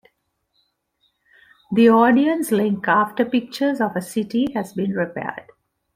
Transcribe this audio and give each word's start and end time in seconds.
The 1.71 1.91
audience 1.91 2.51
link 2.51 2.87
after 2.87 3.23
"Pictures 3.23 3.79
of 3.79 3.95
a 3.95 4.01
City" 4.01 4.51
has 4.55 4.73
been 4.73 4.93
repaired. 4.93 5.51